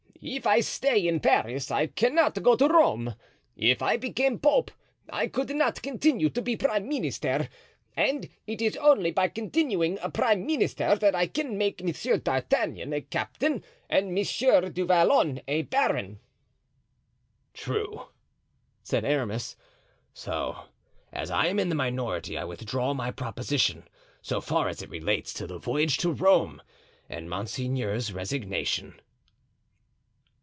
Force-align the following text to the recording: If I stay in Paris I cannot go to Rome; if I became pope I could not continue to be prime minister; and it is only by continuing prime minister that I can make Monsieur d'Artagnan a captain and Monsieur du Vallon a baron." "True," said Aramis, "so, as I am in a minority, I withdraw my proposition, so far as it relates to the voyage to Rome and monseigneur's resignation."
If 0.23 0.45
I 0.45 0.59
stay 0.59 1.07
in 1.07 1.19
Paris 1.19 1.71
I 1.71 1.87
cannot 1.87 2.43
go 2.43 2.55
to 2.55 2.67
Rome; 2.67 3.15
if 3.57 3.81
I 3.81 3.97
became 3.97 4.37
pope 4.37 4.69
I 5.09 5.25
could 5.25 5.49
not 5.55 5.81
continue 5.81 6.29
to 6.29 6.43
be 6.43 6.55
prime 6.55 6.87
minister; 6.87 7.49
and 7.97 8.29
it 8.45 8.61
is 8.61 8.77
only 8.77 9.09
by 9.09 9.29
continuing 9.29 9.97
prime 10.13 10.45
minister 10.45 10.95
that 10.95 11.15
I 11.15 11.25
can 11.25 11.57
make 11.57 11.83
Monsieur 11.83 12.17
d'Artagnan 12.17 12.93
a 12.93 13.01
captain 13.01 13.63
and 13.89 14.13
Monsieur 14.13 14.61
du 14.69 14.85
Vallon 14.85 15.41
a 15.47 15.63
baron." 15.63 16.19
"True," 17.55 18.09
said 18.83 19.03
Aramis, 19.03 19.55
"so, 20.13 20.65
as 21.11 21.31
I 21.31 21.47
am 21.47 21.57
in 21.59 21.71
a 21.71 21.75
minority, 21.75 22.37
I 22.37 22.43
withdraw 22.43 22.93
my 22.93 23.09
proposition, 23.09 23.85
so 24.21 24.39
far 24.39 24.67
as 24.67 24.83
it 24.83 24.89
relates 24.91 25.33
to 25.33 25.47
the 25.47 25.57
voyage 25.57 25.97
to 25.97 26.11
Rome 26.11 26.61
and 27.09 27.27
monseigneur's 27.27 28.13
resignation." 28.13 28.99